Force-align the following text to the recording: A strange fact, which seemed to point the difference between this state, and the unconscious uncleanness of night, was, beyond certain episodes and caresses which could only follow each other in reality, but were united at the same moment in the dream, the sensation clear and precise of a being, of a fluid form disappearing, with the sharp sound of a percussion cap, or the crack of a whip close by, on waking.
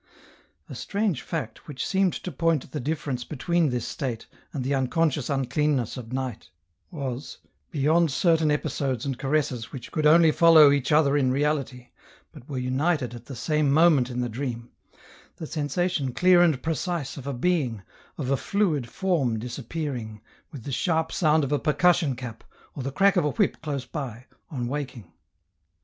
A 0.67 0.73
strange 0.73 1.21
fact, 1.21 1.67
which 1.67 1.85
seemed 1.85 2.13
to 2.13 2.31
point 2.31 2.71
the 2.71 2.79
difference 2.79 3.23
between 3.23 3.69
this 3.69 3.87
state, 3.87 4.25
and 4.51 4.63
the 4.63 4.73
unconscious 4.73 5.29
uncleanness 5.29 5.95
of 5.95 6.11
night, 6.11 6.49
was, 6.89 7.37
beyond 7.69 8.09
certain 8.09 8.49
episodes 8.49 9.05
and 9.05 9.19
caresses 9.19 9.71
which 9.71 9.91
could 9.91 10.07
only 10.07 10.31
follow 10.31 10.71
each 10.71 10.91
other 10.91 11.15
in 11.15 11.29
reality, 11.29 11.89
but 12.31 12.49
were 12.49 12.57
united 12.57 13.13
at 13.13 13.25
the 13.25 13.35
same 13.35 13.69
moment 13.71 14.09
in 14.09 14.21
the 14.21 14.27
dream, 14.27 14.71
the 15.35 15.45
sensation 15.45 16.13
clear 16.13 16.41
and 16.41 16.63
precise 16.63 17.15
of 17.15 17.27
a 17.27 17.31
being, 17.33 17.83
of 18.17 18.31
a 18.31 18.37
fluid 18.37 18.89
form 18.89 19.37
disappearing, 19.37 20.19
with 20.51 20.63
the 20.63 20.71
sharp 20.71 21.11
sound 21.11 21.43
of 21.43 21.51
a 21.51 21.59
percussion 21.59 22.15
cap, 22.15 22.43
or 22.73 22.81
the 22.81 22.91
crack 22.91 23.17
of 23.17 23.23
a 23.25 23.29
whip 23.29 23.61
close 23.61 23.85
by, 23.85 24.25
on 24.49 24.65
waking. 24.67 25.11